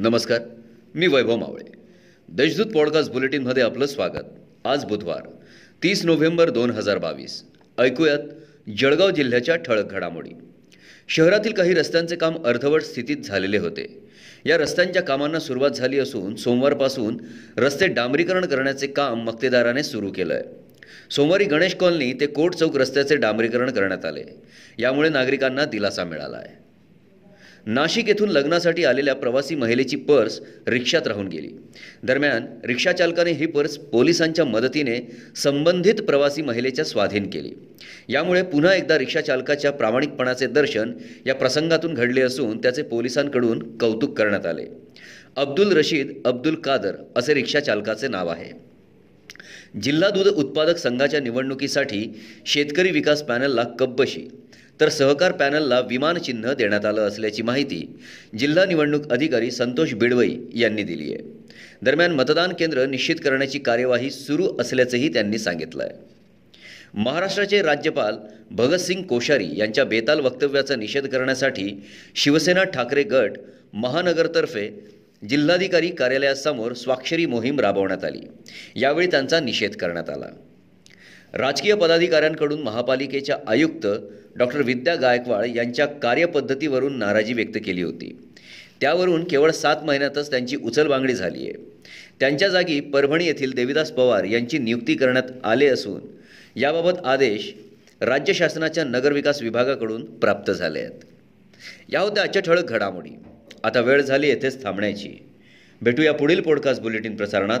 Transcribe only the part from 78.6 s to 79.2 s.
यावेळी